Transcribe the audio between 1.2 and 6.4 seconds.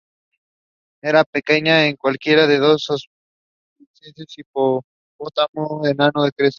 pequeña que cualquiera de las dos subespecies de hipopótamo enano de